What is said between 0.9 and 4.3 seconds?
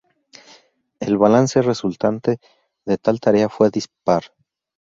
El balance resultante de tal tarea fue dispar.